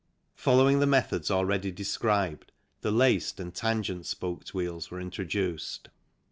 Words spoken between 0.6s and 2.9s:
the methods already described, the